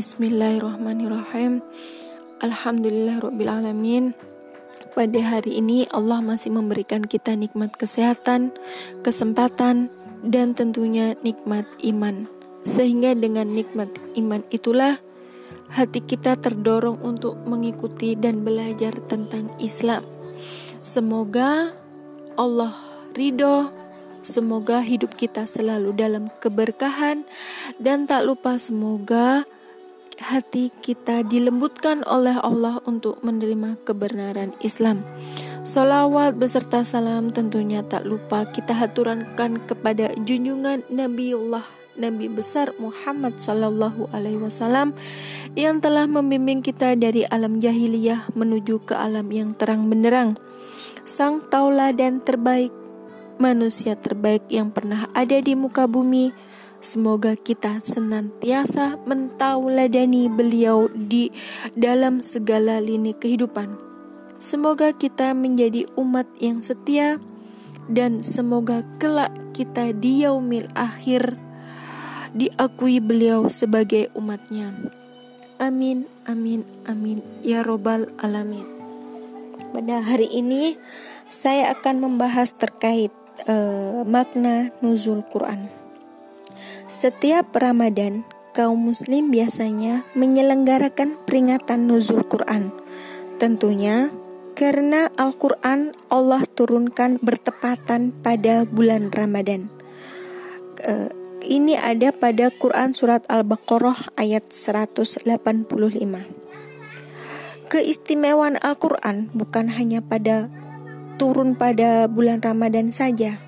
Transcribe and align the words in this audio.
Bismillahirrahmanirrahim. 0.00 1.60
Alhamdulillahirrahmanirrahim. 2.40 4.16
Pada 4.96 5.20
hari 5.20 5.60
ini 5.60 5.84
Allah 5.92 6.24
masih 6.24 6.56
memberikan 6.56 7.04
kita 7.04 7.36
nikmat 7.36 7.76
kesehatan, 7.76 8.48
kesempatan, 9.04 9.92
dan 10.24 10.56
tentunya 10.56 11.20
nikmat 11.20 11.68
iman. 11.84 12.32
Sehingga 12.64 13.12
dengan 13.12 13.52
nikmat 13.52 13.92
iman 14.16 14.40
itulah 14.48 14.96
hati 15.68 16.00
kita 16.00 16.40
terdorong 16.40 17.04
untuk 17.04 17.36
mengikuti 17.44 18.16
dan 18.16 18.40
belajar 18.40 18.96
tentang 19.04 19.52
Islam. 19.60 20.00
Semoga 20.80 21.76
Allah 22.40 22.72
ridho 23.12 23.68
Semoga 24.20 24.84
hidup 24.84 25.16
kita 25.16 25.48
selalu 25.48 25.96
dalam 25.96 26.28
keberkahan 26.44 27.24
dan 27.80 28.04
tak 28.04 28.28
lupa 28.28 28.60
semoga 28.60 29.48
hati 30.20 30.68
kita 30.84 31.24
dilembutkan 31.24 32.04
oleh 32.04 32.36
Allah 32.44 32.78
untuk 32.84 33.18
menerima 33.24 33.80
kebenaran 33.88 34.52
Islam. 34.60 35.00
Salawat 35.64 36.36
beserta 36.36 36.84
salam 36.84 37.32
tentunya 37.32 37.80
tak 37.80 38.04
lupa 38.04 38.44
kita 38.48 38.76
haturkan 38.76 39.60
kepada 39.64 40.12
junjungan 40.24 40.84
Nabiullah 40.92 41.64
Nabi 42.00 42.32
besar 42.32 42.72
Muhammad 42.80 43.36
Sallallahu 43.42 44.08
Alaihi 44.14 44.40
Wasallam 44.40 44.96
yang 45.52 45.84
telah 45.84 46.08
membimbing 46.08 46.64
kita 46.64 46.96
dari 46.96 47.28
alam 47.28 47.60
jahiliyah 47.60 48.32
menuju 48.32 48.86
ke 48.88 48.96
alam 48.96 49.28
yang 49.28 49.52
terang 49.52 49.90
benderang. 49.90 50.38
Sang 51.04 51.42
tauladan 51.44 52.22
terbaik 52.22 52.72
manusia 53.40 53.96
terbaik 53.96 54.44
yang 54.52 54.68
pernah 54.70 55.08
ada 55.16 55.40
di 55.40 55.56
muka 55.56 55.88
bumi. 55.88 56.49
Semoga 56.80 57.36
kita 57.36 57.84
senantiasa 57.84 58.96
mentauladani 59.04 60.32
beliau 60.32 60.88
di 60.88 61.28
dalam 61.76 62.24
segala 62.24 62.80
lini 62.80 63.12
kehidupan. 63.12 63.76
Semoga 64.40 64.96
kita 64.96 65.36
menjadi 65.36 65.84
umat 66.00 66.24
yang 66.40 66.64
setia 66.64 67.20
dan 67.84 68.24
semoga 68.24 68.80
kelak 68.96 69.28
kita 69.52 69.92
di 69.92 70.24
yaumil 70.24 70.72
akhir 70.72 71.36
diakui 72.32 72.96
beliau 73.04 73.52
sebagai 73.52 74.08
umatnya. 74.16 74.72
Amin, 75.60 76.08
amin, 76.24 76.64
amin, 76.88 77.20
ya 77.44 77.60
robbal 77.60 78.08
alamin. 78.24 78.64
Pada 79.76 80.00
hari 80.00 80.32
ini 80.32 80.80
saya 81.28 81.76
akan 81.76 82.00
membahas 82.00 82.56
terkait 82.56 83.12
uh, 83.44 84.00
makna 84.08 84.72
nuzul 84.80 85.20
Quran. 85.28 85.79
Setiap 86.90 87.54
Ramadan, 87.54 88.26
kaum 88.50 88.90
muslim 88.90 89.30
biasanya 89.30 90.02
menyelenggarakan 90.18 91.22
peringatan 91.22 91.86
nuzul 91.86 92.26
Quran. 92.26 92.74
Tentunya 93.38 94.10
karena 94.58 95.06
Al-Quran 95.14 95.94
Allah 96.10 96.42
turunkan 96.50 97.22
bertepatan 97.22 98.10
pada 98.10 98.66
bulan 98.66 99.14
Ramadan. 99.14 99.70
Uh, 100.82 101.14
ini 101.46 101.78
ada 101.78 102.10
pada 102.10 102.50
Quran 102.50 102.90
Surat 102.90 103.22
Al-Baqarah 103.30 104.10
ayat 104.18 104.50
185. 104.50 105.30
Keistimewaan 107.70 108.58
Al-Quran 108.58 109.30
bukan 109.30 109.78
hanya 109.78 110.02
pada 110.02 110.50
turun 111.22 111.54
pada 111.54 112.10
bulan 112.10 112.42
Ramadan 112.42 112.90
saja, 112.90 113.38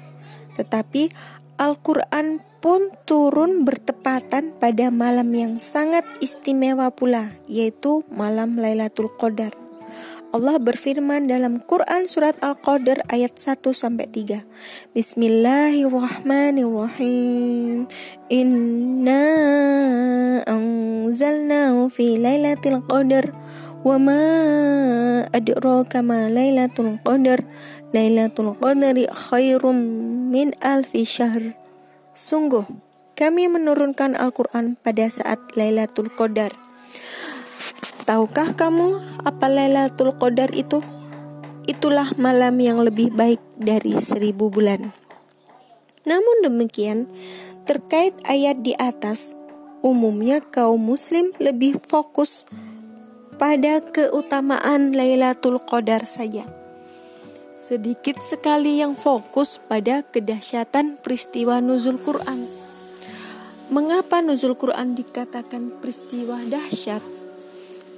tetapi 0.54 1.10
Al-Quran 1.58 2.51
pun 2.62 2.94
turun 3.10 3.66
bertepatan 3.66 4.54
pada 4.54 4.94
malam 4.94 5.34
yang 5.34 5.58
sangat 5.58 6.06
istimewa 6.22 6.94
pula, 6.94 7.34
yaitu 7.50 8.06
malam 8.06 8.54
Lailatul 8.54 9.10
Qadar. 9.18 9.50
Allah 10.32 10.56
berfirman 10.56 11.28
dalam 11.28 11.60
Quran 11.60 12.08
surat 12.08 12.40
Al-Qadar 12.40 13.04
ayat 13.12 13.36
1 13.36 13.68
sampai 13.76 14.08
3. 14.08 14.40
Bismillahirrahmanirrahim. 14.96 17.84
Inna 18.32 19.28
anzalnahu 20.48 21.92
fi 21.92 22.16
lailatul 22.16 22.80
qadar 22.88 23.36
wa 23.84 24.00
ma 24.00 24.24
adraka 25.36 26.00
ma 26.00 26.32
lailatul 26.32 26.96
qadar. 27.04 27.44
Lailatul 27.92 28.56
qadari 28.56 29.04
khairum 29.12 29.76
min 30.32 30.56
alfi 30.64 31.04
syahr. 31.04 31.60
Sungguh, 32.12 32.68
kami 33.16 33.48
menurunkan 33.48 34.20
Al-Quran 34.20 34.76
pada 34.76 35.08
saat 35.08 35.40
Lailatul 35.56 36.12
Qadar. 36.12 36.52
Tahukah 38.04 38.52
kamu 38.52 39.00
apa 39.24 39.48
Lailatul 39.48 40.12
Qadar 40.20 40.52
itu? 40.52 40.84
Itulah 41.64 42.12
malam 42.20 42.60
yang 42.60 42.84
lebih 42.84 43.16
baik 43.16 43.40
dari 43.56 43.96
seribu 43.96 44.52
bulan. 44.52 44.92
Namun 46.04 46.44
demikian, 46.44 47.08
terkait 47.64 48.12
ayat 48.28 48.60
di 48.60 48.76
atas, 48.76 49.32
umumnya 49.80 50.44
kaum 50.44 50.84
muslim 50.84 51.32
lebih 51.40 51.80
fokus 51.80 52.44
pada 53.40 53.80
keutamaan 53.80 54.92
Lailatul 54.92 55.64
Qadar 55.64 56.04
saja. 56.04 56.44
Sedikit 57.52 58.16
sekali 58.24 58.80
yang 58.80 58.96
fokus 58.96 59.60
pada 59.60 60.00
kedahsyatan 60.00 60.96
peristiwa 60.96 61.60
nuzul 61.60 62.00
Quran. 62.00 62.48
Mengapa 63.68 64.24
nuzul 64.24 64.56
Quran 64.56 64.96
dikatakan 64.96 65.68
peristiwa 65.80 66.40
dahsyat? 66.48 67.04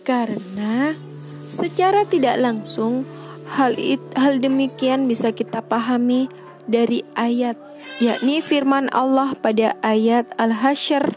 Karena 0.02 0.98
secara 1.46 2.02
tidak 2.02 2.34
langsung 2.42 3.06
hal 3.54 3.78
it, 3.78 4.02
hal 4.18 4.42
demikian 4.42 5.06
bisa 5.06 5.30
kita 5.30 5.62
pahami 5.62 6.26
dari 6.66 7.06
ayat 7.14 7.54
yakni 8.00 8.40
firman 8.40 8.88
Allah 8.90 9.36
pada 9.36 9.76
ayat 9.84 10.28
Al-Hasyr 10.40 11.14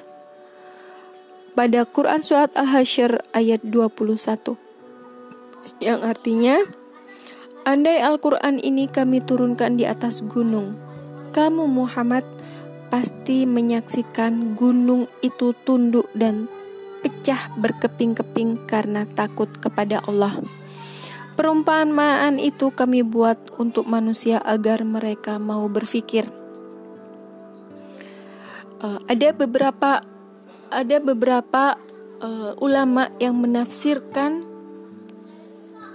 pada 1.55 1.89
Quran 1.89 2.21
Surat 2.21 2.51
Al-Hasyr 2.53 3.23
ayat 3.31 3.63
21 3.63 4.59
yang 5.81 6.03
artinya 6.03 6.59
Andai 7.67 7.99
Al-Quran 7.99 8.63
ini 8.63 8.87
kami 8.87 9.19
turunkan 9.19 9.75
di 9.75 9.83
atas 9.83 10.23
gunung 10.23 10.79
Kamu 11.35 11.67
Muhammad 11.67 12.23
pasti 12.87 13.43
menyaksikan 13.43 14.55
gunung 14.55 15.11
itu 15.19 15.51
tunduk 15.67 16.07
dan 16.15 16.47
pecah 17.03 17.51
berkeping-keping 17.59 18.63
karena 18.71 19.03
takut 19.03 19.51
kepada 19.59 19.99
Allah. 20.07 20.39
Perumpamaan 21.35 22.39
itu 22.39 22.71
kami 22.71 23.03
buat 23.03 23.35
untuk 23.59 23.83
manusia 23.83 24.39
agar 24.47 24.87
mereka 24.87 25.35
mau 25.35 25.67
berpikir 25.67 26.23
uh, 28.79 28.95
Ada 29.11 29.35
beberapa 29.35 30.07
ada 30.71 30.97
beberapa 31.03 31.75
uh, 32.23 32.55
ulama 32.63 33.11
yang 33.19 33.35
menafsirkan 33.35 34.55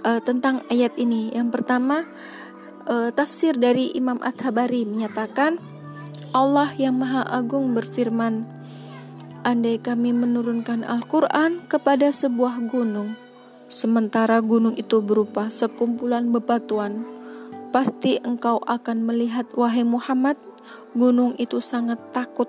uh, 0.03 0.21
tentang 0.21 0.61
ayat 0.69 0.95
ini. 0.99 1.33
Yang 1.33 1.59
pertama, 1.59 2.07
uh, 2.87 3.09
tafsir 3.15 3.55
dari 3.55 3.91
Imam 3.95 4.19
At-Tabari 4.21 4.85
menyatakan 4.85 5.57
Allah 6.35 6.69
yang 6.77 6.99
Maha 6.99 7.25
Agung 7.25 7.73
berfirman, 7.73 8.45
"Andai 9.47 9.81
kami 9.81 10.13
menurunkan 10.13 10.85
Al-Qur'an 10.85 11.65
kepada 11.65 12.11
sebuah 12.13 12.69
gunung, 12.69 13.17
sementara 13.71 14.39
gunung 14.43 14.77
itu 14.77 15.01
berupa 15.01 15.49
sekumpulan 15.49 16.29
bebatuan, 16.29 17.05
pasti 17.73 18.21
engkau 18.21 18.61
akan 18.63 19.07
melihat 19.07 19.49
wahai 19.57 19.81
Muhammad, 19.81 20.37
gunung 20.93 21.33
itu 21.41 21.57
sangat 21.57 21.97
takut 22.13 22.45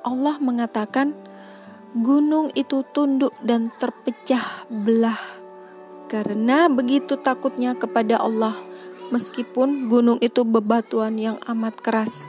Allah 0.00 0.40
mengatakan 0.40 1.12
gunung 1.92 2.48
itu 2.56 2.84
tunduk 2.94 3.34
dan 3.44 3.68
terpecah 3.76 4.64
belah 4.70 5.18
karena 6.10 6.66
begitu 6.66 7.14
takutnya 7.14 7.78
kepada 7.78 8.18
Allah 8.18 8.58
meskipun 9.14 9.86
gunung 9.86 10.18
itu 10.18 10.42
bebatuan 10.42 11.14
yang 11.18 11.38
amat 11.46 11.78
keras. 11.78 12.26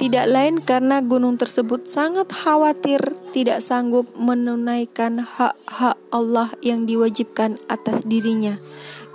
Tidak 0.00 0.24
lain 0.24 0.64
karena 0.64 1.04
gunung 1.04 1.36
tersebut 1.36 1.84
sangat 1.84 2.32
khawatir 2.32 3.12
tidak 3.36 3.60
sanggup 3.60 4.08
menunaikan 4.16 5.20
hak-hak 5.20 6.00
Allah 6.08 6.48
yang 6.64 6.88
diwajibkan 6.88 7.60
atas 7.68 8.08
dirinya, 8.08 8.56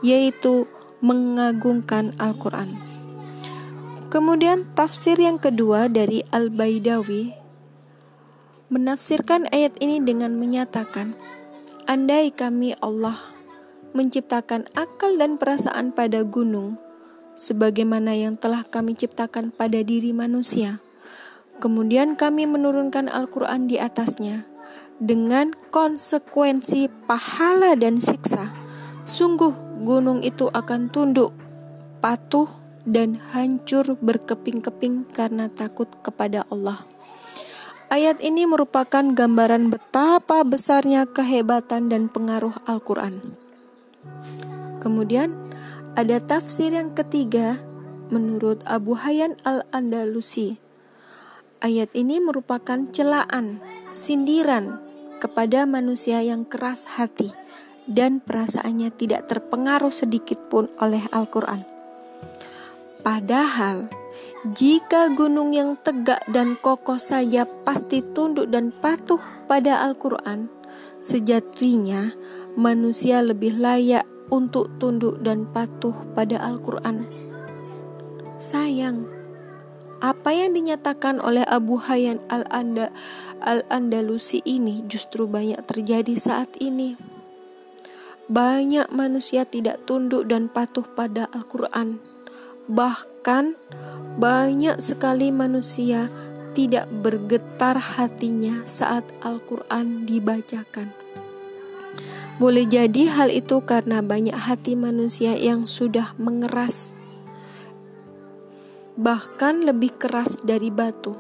yaitu 0.06 0.70
mengagungkan 1.02 2.14
Al-Quran. 2.22 2.78
Kemudian 4.08 4.70
tafsir 4.78 5.20
yang 5.20 5.42
kedua 5.42 5.92
dari 5.92 6.24
Al-Baidawi 6.32 7.36
menafsirkan 8.72 9.50
ayat 9.52 9.76
ini 9.84 10.00
dengan 10.00 10.40
menyatakan, 10.40 11.18
"Andai 11.84 12.32
kami 12.32 12.80
Allah 12.80 13.37
menciptakan 13.98 14.70
akal 14.78 15.18
dan 15.18 15.42
perasaan 15.42 15.90
pada 15.90 16.22
gunung, 16.22 16.78
sebagaimana 17.34 18.14
yang 18.14 18.38
telah 18.38 18.62
kami 18.62 18.94
ciptakan 18.94 19.50
pada 19.50 19.82
diri 19.82 20.14
manusia, 20.14 20.78
kemudian 21.58 22.14
kami 22.14 22.46
menurunkan 22.46 23.10
Al-Quran 23.10 23.66
di 23.66 23.82
atasnya, 23.82 24.46
dengan 25.02 25.58
konsekuensi 25.74 26.90
pahala 27.10 27.74
dan 27.74 27.98
siksa. 27.98 28.54
Sungguh 29.10 29.82
gunung 29.82 30.22
itu 30.22 30.46
akan 30.54 30.94
tunduk, 30.94 31.34
patuh, 31.98 32.50
dan 32.88 33.20
hancur 33.34 33.98
berkeping-keping 34.00 35.10
karena 35.12 35.50
takut 35.52 35.90
kepada 36.06 36.48
Allah. 36.54 36.86
Ayat 37.88 38.20
ini 38.20 38.44
merupakan 38.44 39.00
gambaran 39.00 39.72
betapa 39.72 40.44
besarnya 40.44 41.08
kehebatan 41.08 41.88
dan 41.88 42.12
pengaruh 42.12 42.52
Al-Quran. 42.68 43.47
Kemudian, 44.84 45.34
ada 45.98 46.22
tafsir 46.22 46.70
yang 46.72 46.94
ketiga 46.94 47.58
menurut 48.14 48.62
Abu 48.70 48.96
Hayyan 48.96 49.36
Al-Andalusi. 49.44 50.62
Ayat 51.58 51.90
ini 51.98 52.22
merupakan 52.22 52.86
celaan, 52.94 53.58
sindiran 53.98 54.78
kepada 55.18 55.66
manusia 55.66 56.22
yang 56.22 56.46
keras 56.46 56.86
hati 56.86 57.34
dan 57.90 58.22
perasaannya 58.22 58.94
tidak 58.94 59.26
terpengaruh 59.26 59.90
sedikit 59.90 60.38
pun 60.52 60.70
oleh 60.78 61.02
Al-Quran. 61.10 61.66
Padahal, 63.02 63.90
jika 64.54 65.10
gunung 65.16 65.56
yang 65.56 65.80
tegak 65.80 66.22
dan 66.30 66.60
kokoh 66.60 67.00
saja 67.00 67.48
pasti 67.66 68.04
tunduk 68.04 68.52
dan 68.52 68.70
patuh 68.70 69.20
pada 69.48 69.82
Al-Quran, 69.88 70.52
sejatinya 71.00 72.12
manusia 72.58 73.22
lebih 73.22 73.62
layak 73.62 74.10
untuk 74.34 74.68
tunduk 74.82 75.22
dan 75.22 75.46
patuh 75.46 75.94
pada 76.18 76.42
Al-Quran. 76.42 77.06
Sayang, 78.42 79.06
apa 80.02 80.30
yang 80.34 80.58
dinyatakan 80.58 81.22
oleh 81.22 81.46
Abu 81.46 81.78
Hayyan 81.78 82.22
al-Anda 82.30 82.90
Al-Andalusi 83.38 84.42
ini 84.46 84.82
justru 84.90 85.30
banyak 85.30 85.62
terjadi 85.70 86.18
saat 86.18 86.58
ini. 86.58 86.98
Banyak 88.28 88.90
manusia 88.92 89.46
tidak 89.48 89.86
tunduk 89.88 90.26
dan 90.28 90.50
patuh 90.50 90.84
pada 90.84 91.30
Al-Quran. 91.32 92.02
Bahkan 92.68 93.56
banyak 94.18 94.82
sekali 94.82 95.30
manusia 95.30 96.12
tidak 96.58 96.90
bergetar 96.90 97.78
hatinya 97.78 98.66
saat 98.66 99.06
Al-Quran 99.22 100.10
dibacakan. 100.10 101.07
Boleh 102.38 102.70
jadi 102.70 103.10
hal 103.10 103.34
itu 103.34 103.66
karena 103.66 104.06
banyak 104.06 104.38
hati 104.38 104.78
manusia 104.78 105.34
yang 105.34 105.66
sudah 105.66 106.14
mengeras, 106.22 106.94
bahkan 108.94 109.66
lebih 109.66 109.98
keras 109.98 110.38
dari 110.46 110.70
batu. 110.70 111.18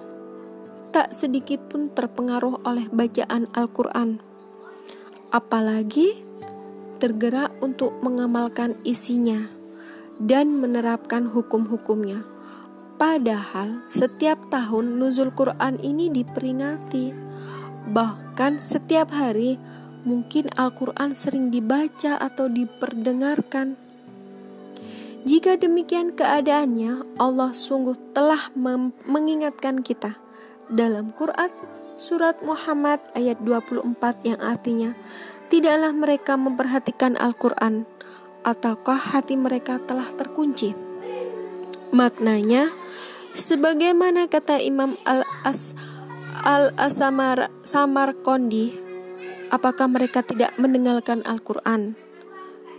Tak 0.93 1.09
sedikit 1.17 1.73
pun 1.73 1.89
terpengaruh 1.89 2.61
oleh 2.61 2.85
bacaan 2.93 3.49
Al-Quran, 3.57 4.21
apalagi 5.33 6.21
tergerak 7.01 7.49
untuk 7.65 7.97
mengamalkan 8.05 8.77
isinya 8.85 9.49
dan 10.21 10.61
menerapkan 10.61 11.33
hukum-hukumnya. 11.33 12.25
Padahal 13.01 13.81
setiap 13.89 14.53
tahun 14.53 15.01
nuzul 15.01 15.33
Quran 15.33 15.81
ini 15.81 16.13
diperingati, 16.13 17.09
bahkan 17.89 18.61
setiap 18.61 19.09
hari 19.13 19.57
mungkin 20.07 20.47
Al-Quran 20.55 21.11
sering 21.11 21.51
dibaca 21.51 22.15
atau 22.15 22.47
diperdengarkan. 22.47 23.75
Jika 25.27 25.59
demikian 25.59 26.15
keadaannya, 26.15 27.19
Allah 27.19 27.51
sungguh 27.51 28.15
telah 28.15 28.47
mengingatkan 29.03 29.83
kita 29.83 30.15
dalam 30.71 31.11
Quran 31.11 31.51
surat 31.99 32.39
Muhammad 32.45 33.03
ayat 33.17 33.41
24 33.43 33.97
yang 34.23 34.39
artinya 34.39 34.93
tidaklah 35.49 35.91
mereka 35.95 36.37
memperhatikan 36.37 37.17
Al-Quran 37.17 37.89
ataukah 38.45 38.99
hati 38.99 39.33
mereka 39.33 39.81
telah 39.81 40.05
terkunci 40.13 40.77
maknanya 41.89 42.69
sebagaimana 43.33 44.29
kata 44.29 44.61
Imam 44.61 44.93
Al-As 45.07 45.73
Al-Asamar 46.45 47.49
Samarkondi 47.65 48.86
apakah 49.53 49.87
mereka 49.87 50.23
tidak 50.23 50.53
mendengarkan 50.59 51.21
Al-Quran 51.23 51.95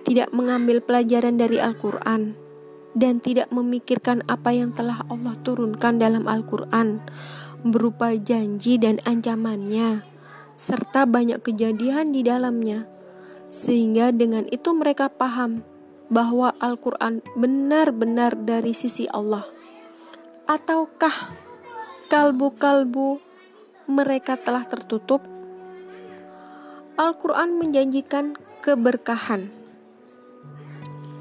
tidak 0.08 0.32
mengambil 0.32 0.80
pelajaran 0.80 1.36
dari 1.36 1.60
Al-Quran 1.60 2.32
dan 2.96 3.20
tidak 3.20 3.52
memikirkan 3.52 4.24
apa 4.24 4.56
yang 4.56 4.72
telah 4.72 5.04
Allah 5.12 5.36
turunkan 5.44 6.00
dalam 6.00 6.24
Al-Quran 6.24 7.04
berupa 7.60 8.16
janji 8.16 8.80
dan 8.80 9.04
ancamannya, 9.04 10.00
serta 10.56 11.04
banyak 11.04 11.44
kejadian 11.44 12.16
di 12.16 12.24
dalamnya, 12.24 12.88
sehingga 13.52 14.08
dengan 14.16 14.48
itu 14.48 14.72
mereka 14.72 15.12
paham 15.12 15.60
bahwa 16.08 16.56
Al-Quran 16.56 17.20
benar-benar 17.36 18.32
dari 18.40 18.72
sisi 18.72 19.04
Allah. 19.12 19.44
Ataukah 20.48 21.36
kalbu-kalbu 22.08 23.20
mereka 23.92 24.40
telah 24.40 24.64
tertutup? 24.64 25.37
Al-Quran 26.98 27.62
menjanjikan 27.62 28.34
keberkahan. 28.58 29.46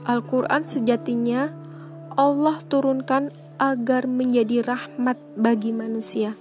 Al-Quran 0.10 0.66
sejatinya 0.66 1.54
Allah 2.18 2.58
turunkan 2.66 3.30
agar 3.62 4.10
menjadi 4.10 4.66
rahmat 4.66 5.22
bagi 5.38 5.78
manusia, 5.78 6.34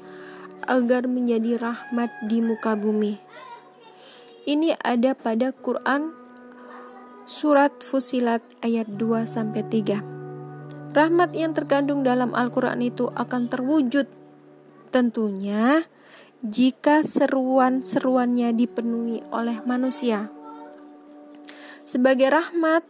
agar 0.65 1.05
menjadi 1.05 1.61
rahmat 1.61 2.09
di 2.25 2.41
muka 2.41 2.81
bumi. 2.81 3.21
Ini 4.49 4.81
ada 4.81 5.13
pada 5.13 5.53
Quran 5.53 6.17
surat 7.29 7.77
Fusilat 7.85 8.41
ayat 8.65 8.89
2 8.89 9.29
sampai 9.29 9.61
3. 9.69 10.97
Rahmat 10.97 11.37
yang 11.37 11.53
terkandung 11.53 12.01
dalam 12.01 12.33
Al-Qur'an 12.33 12.81
itu 12.81 13.13
akan 13.13 13.53
terwujud 13.53 14.09
tentunya 14.89 15.85
jika 16.47 17.03
seruan-seruannya 17.03 18.55
dipenuhi 18.55 19.27
oleh 19.35 19.59
manusia. 19.67 20.31
Sebagai 21.83 22.31
rahmat, 22.31 22.87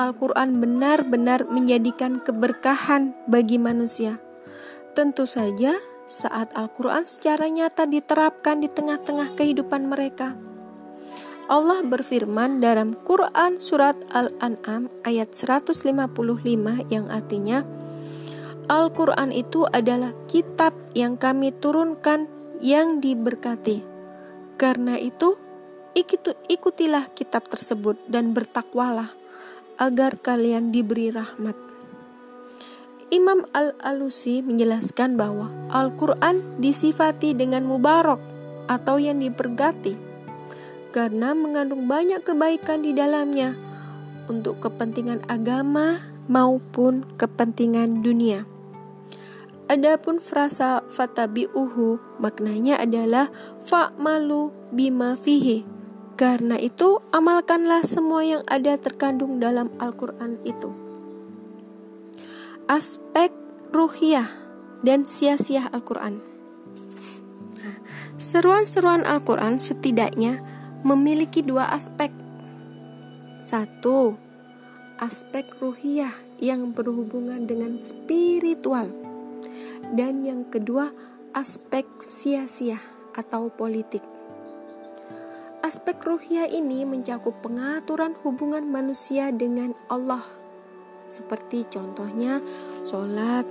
Al-Quran 0.00 0.60
benar-benar 0.60 1.44
menjadikan 1.52 2.24
keberkahan 2.24 3.12
bagi 3.28 3.60
manusia. 3.60 4.20
Tentu 4.96 5.28
saja, 5.28 5.76
saat 6.08 6.52
Al-Quran 6.56 7.04
secara 7.04 7.48
nyata 7.48 7.84
diterapkan 7.84 8.60
di 8.60 8.68
tengah-tengah 8.72 9.36
kehidupan 9.36 9.88
mereka. 9.88 10.36
Allah 11.44 11.84
berfirman 11.84 12.64
dalam 12.64 12.96
Quran 13.04 13.60
Surat 13.60 14.00
Al-An'am 14.16 14.88
ayat 15.04 15.36
155 15.36 15.92
yang 16.88 17.12
artinya 17.12 17.68
Al-Quran 18.64 19.28
itu 19.28 19.68
adalah 19.68 20.16
kitab 20.24 20.72
yang 20.96 21.20
kami 21.20 21.52
turunkan 21.52 22.32
yang 22.64 23.04
diberkati. 23.04 23.84
Karena 24.56 24.96
itu, 24.96 25.36
ikutilah 26.48 27.12
kitab 27.12 27.44
tersebut 27.44 28.00
dan 28.08 28.32
bertakwalah 28.32 29.12
agar 29.76 30.16
kalian 30.16 30.72
diberi 30.72 31.12
rahmat. 31.12 31.52
Imam 33.12 33.44
Al-Alusi 33.52 34.40
menjelaskan 34.40 35.20
bahwa 35.20 35.52
Al-Quran 35.68 36.56
disifati 36.56 37.36
dengan 37.36 37.68
mubarak 37.68 38.18
atau 38.64 38.96
yang 38.96 39.20
dipergati 39.20 39.94
karena 40.94 41.36
mengandung 41.36 41.84
banyak 41.84 42.24
kebaikan 42.24 42.80
di 42.80 42.96
dalamnya 42.96 43.52
untuk 44.24 44.62
kepentingan 44.64 45.20
agama 45.28 46.00
maupun 46.32 47.04
kepentingan 47.20 48.00
dunia. 48.00 48.53
Adapun 49.64 50.20
frasa 50.20 50.84
fatabi'uhu 50.92 52.20
maknanya 52.20 52.76
adalah 52.76 53.32
fa'malu 53.64 54.52
bima 54.70 55.16
fihi 55.16 55.74
karena 56.14 56.62
itu, 56.62 57.02
amalkanlah 57.10 57.82
semua 57.82 58.22
yang 58.22 58.46
ada 58.46 58.78
terkandung 58.78 59.42
dalam 59.42 59.66
Al-Quran 59.82 60.38
itu. 60.46 60.70
Aspek 62.70 63.34
ruhiyah 63.74 64.30
dan 64.86 65.10
sia-sia 65.10 65.66
Al-Quran. 65.74 66.22
Seruan-seruan 68.22 69.02
Al-Quran 69.02 69.58
setidaknya 69.58 70.38
memiliki 70.86 71.42
dua 71.42 71.74
aspek. 71.74 72.14
Satu, 73.42 74.14
aspek 75.02 75.50
ruhiyah 75.58 76.14
yang 76.38 76.70
berhubungan 76.70 77.50
dengan 77.50 77.82
spiritual. 77.82 78.86
Dan 79.92 80.24
yang 80.24 80.48
kedua, 80.48 80.94
aspek 81.34 81.84
sia-sia 82.00 82.78
atau 83.12 83.50
politik. 83.50 84.00
Aspek 85.64 85.96
ruhiyah 86.04 86.46
ini 86.48 86.86
mencakup 86.86 87.40
pengaturan 87.42 88.14
hubungan 88.22 88.68
manusia 88.68 89.32
dengan 89.32 89.72
Allah, 89.88 90.22
seperti 91.08 91.64
contohnya 91.66 92.44
sholat, 92.84 93.48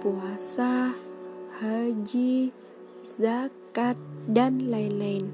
puasa, 0.00 0.94
haji, 1.58 2.54
zakat, 3.02 3.98
dan 4.30 4.70
lain-lain. 4.70 5.26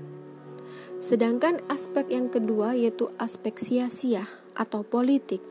Sedangkan 0.99 1.61
aspek 1.69 2.09
yang 2.09 2.33
kedua 2.33 2.73
yaitu 2.73 3.13
aspek 3.21 3.61
sia-sia 3.61 4.27
atau 4.57 4.83
politik 4.83 5.45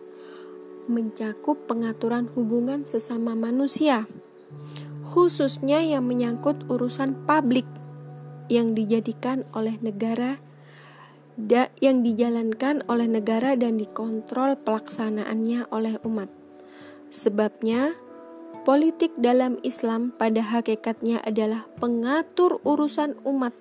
mencakup 0.89 1.69
pengaturan 1.69 2.29
hubungan 2.33 2.85
sesama 2.85 3.37
manusia 3.37 4.09
khususnya 5.05 5.79
yang 5.85 6.09
menyangkut 6.09 6.65
urusan 6.67 7.13
publik 7.29 7.65
yang 8.49 8.73
dijadikan 8.77 9.45
oleh 9.53 9.77
negara 9.81 10.41
yang 11.83 11.99
dijalankan 11.99 12.87
oleh 12.87 13.11
negara 13.11 13.59
dan 13.59 13.75
dikontrol 13.75 14.55
pelaksanaannya 14.55 15.67
oleh 15.67 15.99
umat. 16.07 16.31
Sebabnya, 17.11 17.91
politik 18.63 19.11
dalam 19.19 19.59
Islam 19.59 20.15
pada 20.15 20.39
hakikatnya 20.39 21.19
adalah 21.27 21.67
pengatur 21.83 22.63
urusan 22.63 23.19
umat, 23.27 23.51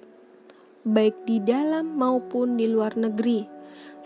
baik 0.86 1.26
di 1.26 1.42
dalam 1.42 1.98
maupun 1.98 2.54
di 2.54 2.70
luar 2.70 2.94
negeri, 2.94 3.50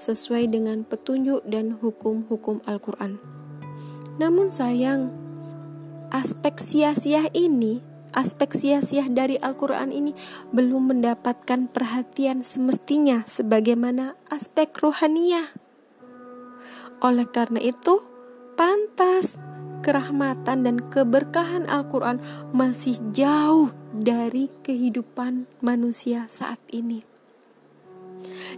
sesuai 0.01 0.49
dengan 0.49 0.89
petunjuk 0.89 1.45
dan 1.45 1.77
hukum-hukum 1.77 2.65
Al-Quran. 2.65 3.21
Namun 4.17 4.49
sayang, 4.49 5.13
aspek 6.11 6.61
sia-sia 6.61 7.29
ini, 7.37 7.81
aspek 8.17 8.53
sia-sia 8.57 9.07
dari 9.09 9.37
Al-Quran 9.39 9.93
ini 9.93 10.13
belum 10.53 10.97
mendapatkan 10.97 11.69
perhatian 11.71 12.45
semestinya 12.45 13.25
sebagaimana 13.29 14.17
aspek 14.33 14.73
rohaniah. 14.81 15.53
Oleh 16.99 17.29
karena 17.31 17.63
itu, 17.63 18.03
pantas 18.59 19.39
kerahmatan 19.87 20.67
dan 20.67 20.77
keberkahan 20.91 21.71
Al-Quran 21.71 22.19
masih 22.51 22.99
jauh 23.15 23.71
dari 23.95 24.51
kehidupan 24.67 25.47
manusia 25.63 26.27
saat 26.27 26.59
ini. 26.75 27.07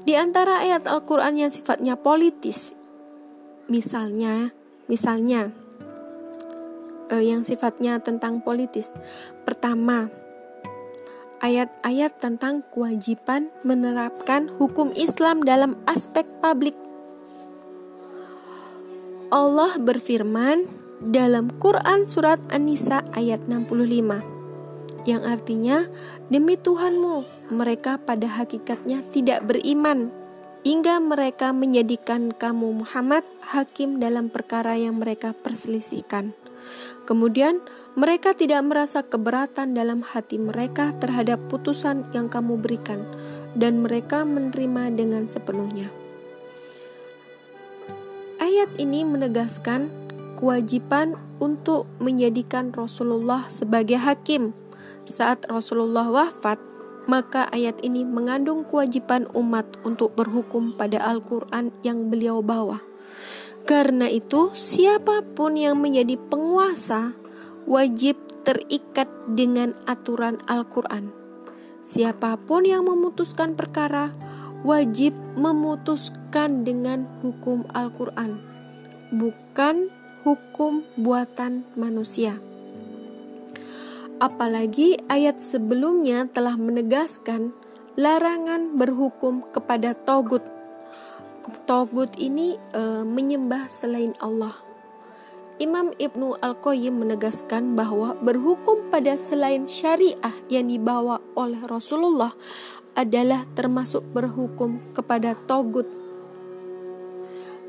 Di 0.01 0.17
antara 0.17 0.65
ayat 0.65 0.89
Al-Quran 0.89 1.37
yang 1.37 1.53
sifatnya 1.53 2.01
politis, 2.01 2.73
misalnya, 3.69 4.57
misalnya 4.89 5.53
uh, 7.11 7.23
yang 7.23 7.43
sifatnya 7.43 7.99
tentang 8.01 8.41
politis. 8.41 8.95
Pertama, 9.45 10.09
ayat-ayat 11.43 12.17
tentang 12.17 12.63
kewajiban 12.71 13.51
menerapkan 13.67 14.49
hukum 14.57 14.95
Islam 14.95 15.43
dalam 15.43 15.77
aspek 15.91 16.25
publik. 16.39 16.79
Allah 19.31 19.79
berfirman 19.79 20.67
dalam 21.01 21.55
Quran 21.63 22.05
surat 22.11 22.43
An-Nisa 22.51 23.07
ayat 23.15 23.47
65 23.47 24.41
yang 25.09 25.25
artinya 25.25 25.89
demi 26.29 26.61
Tuhanmu 26.61 27.49
mereka 27.55 27.97
pada 27.97 28.29
hakikatnya 28.29 29.01
tidak 29.09 29.47
beriman 29.49 30.13
hingga 30.61 31.01
mereka 31.01 31.57
menjadikan 31.57 32.37
kamu 32.37 32.85
Muhammad 32.85 33.25
hakim 33.41 33.97
dalam 33.97 34.29
perkara 34.29 34.77
yang 34.77 35.01
mereka 35.01 35.33
perselisihkan. 35.33 36.37
Kemudian 37.09 37.59
mereka 37.99 38.33
tidak 38.33 38.63
merasa 38.65 39.03
keberatan 39.03 39.75
dalam 39.75 40.07
hati 40.07 40.39
mereka 40.39 40.95
terhadap 41.03 41.43
putusan 41.51 42.07
yang 42.15 42.31
kamu 42.31 42.61
berikan, 42.61 43.03
dan 43.59 43.83
mereka 43.83 44.23
menerima 44.23 44.95
dengan 44.95 45.27
sepenuhnya. 45.27 45.91
Ayat 48.41 48.71
ini 48.79 49.03
menegaskan 49.05 49.91
kewajiban 50.41 51.19
untuk 51.43 51.85
menjadikan 52.01 52.73
Rasulullah 52.73 53.49
sebagai 53.53 54.01
hakim. 54.01 54.57
Saat 55.05 55.49
Rasulullah 55.51 56.09
wafat, 56.09 56.57
maka 57.11 57.49
ayat 57.51 57.83
ini 57.83 58.07
mengandung 58.07 58.63
kewajiban 58.63 59.27
umat 59.35 59.67
untuk 59.83 60.15
berhukum 60.15 60.73
pada 60.77 61.03
Al-Quran 61.03 61.75
yang 61.83 62.09
beliau 62.09 62.41
bawa. 62.41 62.81
Karena 63.71 64.11
itu, 64.11 64.51
siapa 64.59 65.23
pun 65.23 65.55
yang 65.55 65.79
menjadi 65.79 66.19
penguasa 66.19 67.15
wajib 67.71 68.19
terikat 68.43 69.07
dengan 69.31 69.79
aturan 69.87 70.43
Al-Quran. 70.51 71.15
Siapa 71.87 72.35
pun 72.51 72.67
yang 72.67 72.83
memutuskan 72.91 73.55
perkara 73.55 74.11
wajib 74.67 75.15
memutuskan 75.39 76.67
dengan 76.67 77.07
hukum 77.23 77.63
Al-Quran, 77.71 78.43
bukan 79.15 79.87
hukum 80.27 80.83
buatan 80.99 81.63
manusia. 81.79 82.43
Apalagi 84.19 84.99
ayat 85.07 85.39
sebelumnya 85.39 86.27
telah 86.27 86.59
menegaskan 86.59 87.55
larangan 87.95 88.75
berhukum 88.75 89.47
kepada 89.55 89.95
togut 89.95 90.43
Togut 91.65 92.13
ini 92.21 92.61
e, 92.77 92.83
menyembah 93.07 93.71
selain 93.73 94.13
Allah. 94.21 94.53
Imam 95.61 95.93
Ibnu 95.97 96.41
Al-Qayyim 96.41 97.05
menegaskan 97.05 97.77
bahwa 97.77 98.17
berhukum 98.17 98.89
pada 98.89 99.17
selain 99.21 99.69
syariah 99.69 100.33
yang 100.49 100.73
dibawa 100.73 101.21
oleh 101.37 101.61
Rasulullah 101.69 102.33
adalah 102.97 103.45
termasuk 103.53 104.01
berhukum 104.13 104.81
kepada 104.97 105.37
togut. 105.45 105.85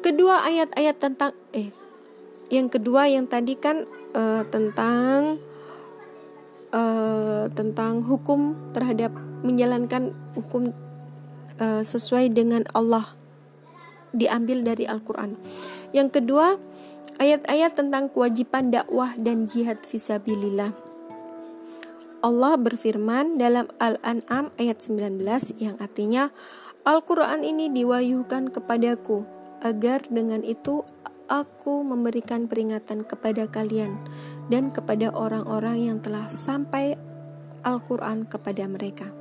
Kedua 0.01 0.43
ayat-ayat 0.47 0.95
tentang 0.97 1.31
eh 1.53 1.69
yang 2.51 2.67
kedua 2.67 3.07
yang 3.07 3.27
tadi 3.27 3.55
kan 3.55 3.87
e, 4.11 4.23
tentang 4.49 5.39
e, 6.73 6.83
tentang 7.53 8.03
hukum 8.03 8.55
terhadap 8.75 9.13
menjalankan 9.43 10.15
hukum 10.35 10.71
e, 11.59 11.67
sesuai 11.85 12.33
dengan 12.33 12.65
Allah 12.75 13.20
diambil 14.11 14.63
dari 14.63 14.87
Al-Quran. 14.87 15.35
Yang 15.91 16.21
kedua, 16.21 16.55
ayat-ayat 17.19 17.75
tentang 17.75 18.07
kewajiban 18.09 18.71
dakwah 18.71 19.15
dan 19.19 19.47
jihad 19.47 19.81
visabilillah. 19.83 20.71
Allah 22.21 22.53
berfirman 22.53 23.41
dalam 23.41 23.65
Al-An'am 23.81 24.53
ayat 24.61 24.77
19 24.77 25.25
yang 25.57 25.73
artinya 25.81 26.29
Al-Quran 26.85 27.41
ini 27.41 27.73
diwahyukan 27.73 28.53
kepadaku 28.53 29.25
agar 29.61 30.05
dengan 30.09 30.45
itu 30.45 30.85
aku 31.29 31.81
memberikan 31.85 32.45
peringatan 32.45 33.05
kepada 33.05 33.49
kalian 33.49 33.97
dan 34.49 34.69
kepada 34.69 35.13
orang-orang 35.13 35.87
yang 35.89 35.97
telah 36.03 36.29
sampai 36.29 36.97
Al-Quran 37.61 38.25
kepada 38.25 38.65
mereka. 38.65 39.20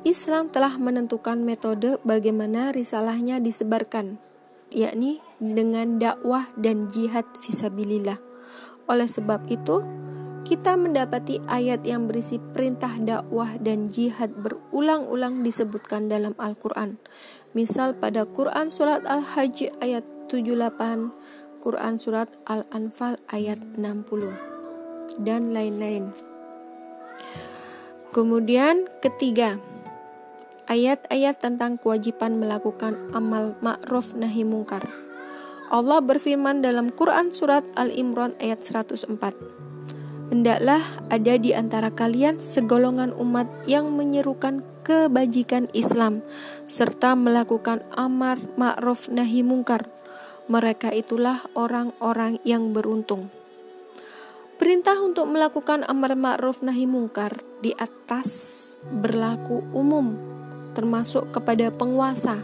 Islam 0.00 0.48
telah 0.48 0.80
menentukan 0.80 1.44
metode 1.44 2.00
bagaimana 2.08 2.72
risalahnya 2.72 3.36
disebarkan, 3.36 4.16
yakni 4.72 5.20
dengan 5.36 6.00
dakwah 6.00 6.48
dan 6.56 6.88
jihad 6.88 7.28
visabilillah. 7.44 8.16
Oleh 8.88 9.04
sebab 9.04 9.44
itu, 9.52 9.84
kita 10.48 10.80
mendapati 10.80 11.44
ayat 11.52 11.84
yang 11.84 12.08
berisi 12.08 12.40
perintah 12.40 12.96
dakwah 12.96 13.60
dan 13.60 13.92
jihad 13.92 14.32
berulang-ulang 14.40 15.44
disebutkan 15.44 16.08
dalam 16.08 16.32
Al-Quran. 16.40 16.96
Misal 17.52 17.92
pada 17.92 18.24
Quran 18.24 18.72
Surat 18.72 19.04
Al-Hajj 19.04 19.84
ayat 19.84 20.08
78, 20.32 21.60
Quran 21.60 21.94
Surat 22.00 22.32
Al-Anfal 22.48 23.20
ayat 23.28 23.60
60, 23.76 24.32
dan 25.20 25.52
lain-lain. 25.52 26.16
Kemudian 28.10 28.90
ketiga, 29.04 29.60
ayat-ayat 30.70 31.42
tentang 31.42 31.82
kewajiban 31.82 32.38
melakukan 32.38 32.94
amal 33.10 33.58
ma'ruf 33.58 34.14
nahi 34.14 34.46
mungkar. 34.46 34.86
Allah 35.66 35.98
berfirman 35.98 36.62
dalam 36.62 36.94
Quran 36.94 37.34
surat 37.34 37.66
Al-Imran 37.74 38.38
ayat 38.38 38.62
104. 38.62 39.10
Hendaklah 40.30 40.82
ada 41.10 41.34
di 41.42 41.50
antara 41.50 41.90
kalian 41.90 42.38
segolongan 42.38 43.10
umat 43.18 43.50
yang 43.66 43.90
menyerukan 43.90 44.62
kebajikan 44.86 45.66
Islam 45.74 46.22
serta 46.70 47.18
melakukan 47.18 47.82
amar 47.98 48.38
ma'ruf 48.54 49.10
nahi 49.10 49.42
mungkar. 49.42 49.90
Mereka 50.46 50.94
itulah 50.94 51.42
orang-orang 51.58 52.38
yang 52.46 52.70
beruntung. 52.70 53.30
Perintah 54.54 55.02
untuk 55.02 55.26
melakukan 55.26 55.82
amar 55.90 56.14
ma'ruf 56.14 56.62
nahi 56.62 56.86
mungkar 56.86 57.42
di 57.58 57.74
atas 57.74 58.74
berlaku 58.86 59.66
umum 59.74 60.39
termasuk 60.72 61.30
kepada 61.34 61.70
penguasa. 61.74 62.42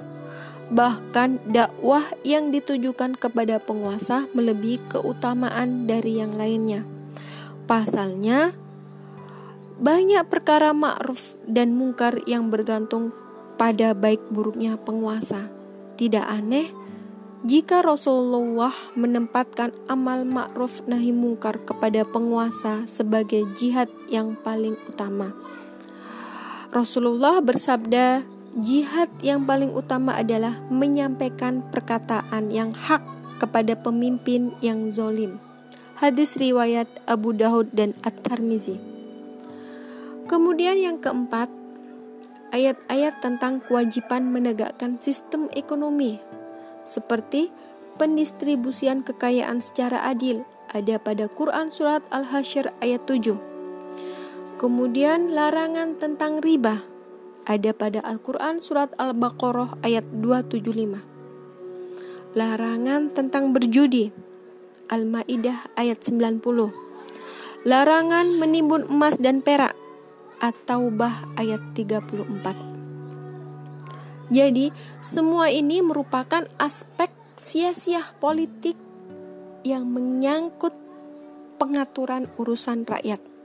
Bahkan 0.67 1.47
dakwah 1.47 2.03
yang 2.27 2.51
ditujukan 2.51 3.15
kepada 3.15 3.63
penguasa 3.63 4.27
melebihi 4.35 4.83
keutamaan 4.91 5.87
dari 5.87 6.19
yang 6.19 6.35
lainnya. 6.35 6.83
Pasalnya, 7.71 8.51
banyak 9.77 10.27
perkara 10.27 10.75
ma'ruf 10.75 11.39
dan 11.47 11.77
mungkar 11.77 12.25
yang 12.27 12.51
bergantung 12.51 13.15
pada 13.61 13.95
baik 13.95 14.25
buruknya 14.33 14.81
penguasa. 14.81 15.53
Tidak 15.97 16.25
aneh 16.25 16.69
jika 17.47 17.79
Rasulullah 17.85 18.75
menempatkan 18.99 19.71
amal 19.87 20.27
ma'ruf 20.27 20.83
nahi 20.89 21.15
mungkar 21.15 21.63
kepada 21.63 22.03
penguasa 22.03 22.89
sebagai 22.91 23.47
jihad 23.55 23.87
yang 24.11 24.35
paling 24.41 24.75
utama. 24.91 25.31
Rasulullah 26.77 27.41
bersabda, 27.41 28.21
jihad 28.61 29.09
yang 29.25 29.49
paling 29.49 29.73
utama 29.73 30.13
adalah 30.13 30.61
menyampaikan 30.69 31.65
perkataan 31.73 32.53
yang 32.53 32.77
hak 32.77 33.01
kepada 33.41 33.73
pemimpin 33.81 34.53
yang 34.61 34.93
zolim. 34.93 35.41
Hadis 35.97 36.37
riwayat 36.37 36.85
Abu 37.09 37.33
Daud 37.33 37.73
dan 37.73 37.97
At-Tirmizi. 38.05 38.77
Kemudian 40.29 40.77
yang 40.77 41.01
keempat, 41.01 41.49
ayat-ayat 42.53 43.25
tentang 43.25 43.65
kewajiban 43.65 44.29
menegakkan 44.29 45.01
sistem 45.01 45.49
ekonomi 45.57 46.21
seperti 46.85 47.49
pendistribusian 47.97 49.01
kekayaan 49.01 49.65
secara 49.65 50.05
adil 50.05 50.45
ada 50.77 51.01
pada 51.01 51.25
Quran 51.33 51.73
surat 51.73 52.05
Al-Hasyr 52.13 52.69
ayat 52.85 53.01
7. 53.09 53.56
Kemudian 54.57 55.37
larangan 55.37 56.01
tentang 56.01 56.41
riba 56.41 56.81
ada 57.45 57.77
pada 57.77 58.01
Al-Quran 58.01 58.65
Surat 58.65 58.89
Al-Baqarah 58.97 59.85
ayat 59.85 60.09
275. 60.09 62.33
Larangan 62.33 63.13
tentang 63.13 63.53
berjudi 63.53 64.17
Al-Ma'idah 64.89 65.77
ayat 65.77 66.01
90. 66.01 66.41
Larangan 67.69 68.33
menimbun 68.41 68.89
emas 68.89 69.21
dan 69.21 69.45
perak 69.45 69.77
atau 70.41 70.89
bah 70.89 71.29
ayat 71.37 71.61
34. 71.77 74.33
Jadi, 74.33 74.73
semua 75.05 75.53
ini 75.53 75.85
merupakan 75.85 76.49
aspek 76.57 77.13
sia-sia 77.37 78.17
politik 78.25 78.81
yang 79.69 79.85
menyangkut 79.85 80.73
pengaturan 81.61 82.33
urusan 82.41 82.89
rakyat. 82.89 83.36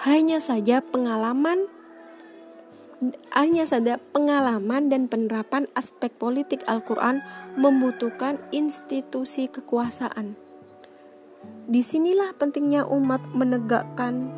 Hanya 0.00 0.40
saja 0.40 0.80
pengalaman 0.80 1.68
hanya 3.36 3.64
saja 3.64 4.00
pengalaman 4.12 4.88
dan 4.88 5.08
penerapan 5.08 5.68
aspek 5.76 6.08
politik 6.16 6.60
Al-Quran 6.68 7.20
membutuhkan 7.56 8.40
institusi 8.52 9.48
kekuasaan. 9.48 10.36
Di 11.68 11.80
sinilah 11.84 12.32
pentingnya 12.36 12.88
umat 12.88 13.24
menegakkan 13.32 14.32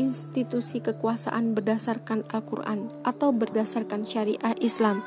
institusi 0.00 0.80
kekuasaan 0.84 1.52
berdasarkan 1.52 2.24
Al-Quran 2.28 2.92
atau 3.04 3.32
berdasarkan 3.36 4.08
syariah 4.08 4.56
Islam. 4.60 5.04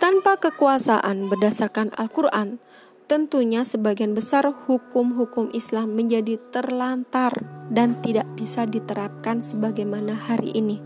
Tanpa 0.00 0.36
kekuasaan 0.40 1.32
berdasarkan 1.32 1.92
Al-Quran, 1.96 2.60
tentunya 3.04 3.62
sebagian 3.62 4.16
besar 4.16 4.48
hukum-hukum 4.48 5.52
Islam 5.52 5.92
menjadi 5.92 6.40
terlantar 6.52 7.44
dan 7.68 8.00
tidak 8.00 8.28
bisa 8.36 8.64
diterapkan 8.64 9.44
sebagaimana 9.44 10.16
hari 10.16 10.52
ini. 10.56 10.80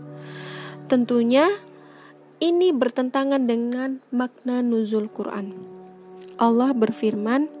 Tentunya 0.89 1.47
ini 2.39 2.71
bertentangan 2.71 3.45
dengan 3.45 3.99
makna 4.11 4.63
nuzul 4.63 5.11
Quran. 5.11 5.53
Allah 6.39 6.71
berfirman, 6.71 7.59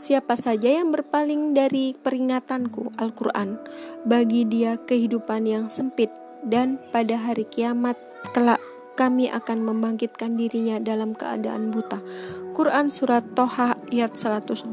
Siapa 0.00 0.32
saja 0.32 0.80
yang 0.80 0.96
berpaling 0.96 1.52
dari 1.52 1.92
peringatanku 1.92 2.96
Al-Quran, 2.96 3.60
bagi 4.08 4.48
dia 4.48 4.80
kehidupan 4.80 5.44
yang 5.44 5.68
sempit 5.68 6.08
dan 6.40 6.80
pada 6.88 7.20
hari 7.20 7.44
kiamat 7.44 8.00
kelak 8.32 8.64
kami 9.00 9.32
akan 9.32 9.64
membangkitkan 9.64 10.36
dirinya 10.36 10.76
dalam 10.76 11.16
keadaan 11.16 11.72
buta. 11.72 12.04
Quran 12.52 12.92
Surat 12.92 13.24
Toha 13.32 13.80
ayat 13.88 14.12
124 14.12 14.68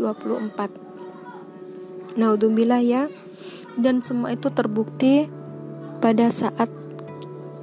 Naudzubillah 2.19 2.84
ya 2.84 3.07
Dan 3.79 4.03
semua 4.03 4.36
itu 4.36 4.51
terbukti 4.51 5.31
pada 6.03 6.27
saat 6.27 6.67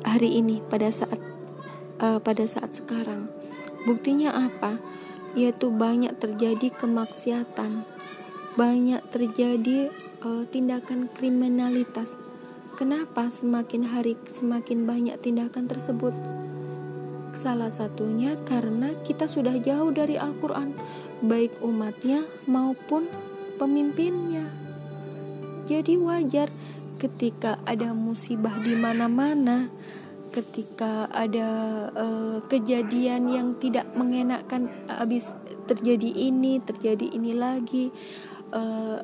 hari 0.09 0.40
ini 0.40 0.64
pada 0.72 0.88
saat 0.88 1.20
uh, 2.00 2.20
pada 2.22 2.44
saat 2.48 2.72
sekarang. 2.72 3.29
Buktinya 3.85 4.33
apa? 4.33 4.81
Yaitu 5.35 5.74
banyak 5.74 6.14
terjadi 6.22 6.70
kemaksiatan, 6.70 7.83
banyak 8.55 9.03
terjadi 9.11 9.90
uh, 10.22 10.46
tindakan 10.46 11.11
kriminalitas. 11.11 12.16
Kenapa 12.79 13.31
semakin 13.31 13.90
hari 13.90 14.14
semakin 14.31 14.87
banyak 14.87 15.18
tindakan 15.18 15.66
tersebut? 15.66 16.14
Salah 17.35 17.66
satunya 17.66 18.38
karena 18.47 18.94
kita 19.03 19.27
sudah 19.27 19.59
jauh 19.59 19.90
dari 19.90 20.14
Al-Quran, 20.14 20.79
baik 21.18 21.59
umatnya 21.66 22.23
maupun 22.47 23.11
pemimpinnya. 23.59 24.47
Jadi 25.66 25.99
wajar 25.99 26.47
ketika 27.03 27.59
ada 27.66 27.90
musibah 27.90 28.55
di 28.62 28.79
mana-mana, 28.79 29.66
ketika 30.31 31.11
ada 31.11 31.51
uh, 31.90 32.38
kejadian 32.47 33.27
yang 33.27 33.49
tidak 33.59 33.90
mengenakan 33.99 34.70
habis 34.87 35.35
terjadi 35.66 36.11
ini, 36.14 36.62
terjadi 36.62 37.18
ini 37.18 37.35
lagi, 37.35 37.90
uh, 38.55 39.03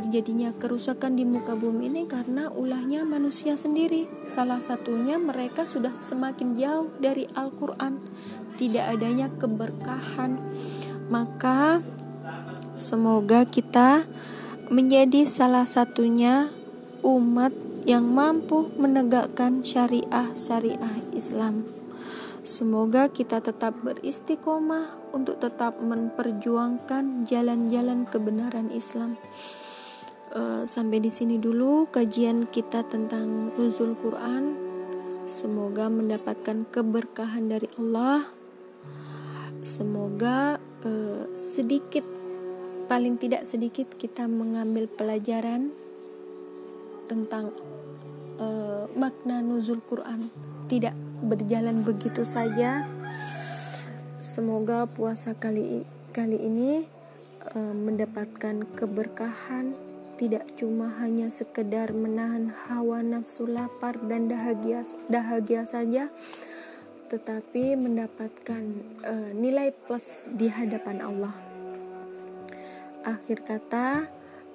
terjadinya 0.00 0.56
kerusakan 0.56 1.12
di 1.12 1.28
muka 1.28 1.52
bumi 1.52 1.92
ini 1.92 2.02
karena 2.08 2.48
ulahnya 2.48 3.04
manusia 3.04 3.52
sendiri. 3.60 4.08
Salah 4.24 4.64
satunya 4.64 5.20
mereka 5.20 5.68
sudah 5.68 5.92
semakin 5.92 6.56
jauh 6.56 6.88
dari 6.96 7.28
Al-Qur'an, 7.36 8.00
tidak 8.56 8.96
adanya 8.96 9.28
keberkahan. 9.28 10.40
Maka 11.12 11.84
semoga 12.80 13.44
kita 13.44 14.08
menjadi 14.72 15.28
salah 15.28 15.68
satunya 15.68 16.48
umat 17.04 17.52
yang 17.84 18.08
mampu 18.08 18.72
menegakkan 18.80 19.60
syariah-syariah 19.60 21.12
Islam. 21.12 21.68
Semoga 22.40 23.12
kita 23.12 23.44
tetap 23.44 23.76
beristiqomah 23.84 25.12
untuk 25.12 25.36
tetap 25.44 25.76
memperjuangkan 25.76 27.28
jalan-jalan 27.28 28.08
kebenaran 28.08 28.72
Islam. 28.72 29.20
Uh, 30.30 30.62
sampai 30.62 31.02
di 31.02 31.10
sini 31.10 31.42
dulu 31.42 31.90
kajian 31.90 32.46
kita 32.46 32.86
tentang 32.86 33.50
nuzul 33.58 33.98
Quran. 33.98 34.54
Semoga 35.26 35.90
mendapatkan 35.90 36.70
keberkahan 36.70 37.50
dari 37.50 37.66
Allah. 37.74 38.22
Semoga 39.66 40.62
uh, 40.86 41.26
sedikit, 41.34 42.06
paling 42.86 43.18
tidak 43.18 43.42
sedikit, 43.42 43.90
kita 43.98 44.30
mengambil 44.30 44.86
pelajaran 44.86 45.74
tentang 47.10 47.50
uh, 48.38 48.86
makna 48.94 49.42
nuzul 49.42 49.82
Quran 49.82 50.30
tidak 50.70 50.94
berjalan 51.26 51.82
begitu 51.82 52.22
saja. 52.22 52.86
Semoga 54.22 54.86
puasa 54.86 55.34
kali 55.34 55.82
kali 56.14 56.38
ini 56.38 56.86
mendapatkan 57.56 58.68
keberkahan 58.76 59.89
tidak 60.20 60.44
cuma 60.60 60.92
hanya 61.00 61.32
sekedar 61.32 61.96
menahan 61.96 62.52
hawa 62.68 63.00
nafsu 63.00 63.48
lapar 63.48 63.96
dan 64.04 64.28
dahagia 64.28 64.84
dahagia 65.08 65.64
saja 65.64 66.12
tetapi 67.08 67.74
mendapatkan 67.74 68.62
uh, 69.02 69.30
nilai 69.34 69.74
plus 69.74 70.22
di 70.30 70.46
hadapan 70.46 71.02
Allah. 71.02 71.34
Akhir 73.02 73.42
kata, 73.42 74.06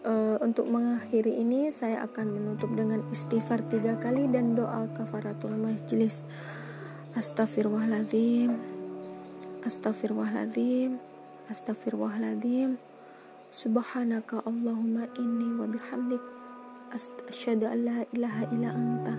uh, 0.06 0.38
untuk 0.40 0.70
mengakhiri 0.70 1.42
ini 1.42 1.74
saya 1.74 2.06
akan 2.06 2.32
menutup 2.32 2.72
dengan 2.72 3.04
istighfar 3.10 3.66
tiga 3.66 3.98
kali 3.98 4.30
dan 4.30 4.54
doa 4.56 4.88
kafaratul 4.94 5.58
majlis 5.58 6.22
astagfirullahaladzim 7.18 8.54
astagfirullahaladzim 9.66 11.02
astagfirullahaladzim 11.50 12.78
subhanaka 13.50 14.44
allahumma 14.46 15.10
inni 15.18 15.56
wa 15.58 15.66
bihamdik. 15.66 16.22
Asyhadu 17.30 17.66
an 17.72 17.80
la 17.86 17.98
ilaha 18.14 18.44
illa 18.54 18.70
anta. 18.72 19.16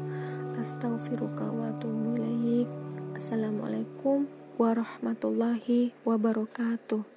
Astaghfiruka 0.61 1.51
wa 1.51 1.73
atubu 1.73 2.17
ilaik. 2.21 2.69
Assalamualaikum 3.17 4.29
warahmatullahi 4.57 5.93
wabarakatuh 6.05 7.16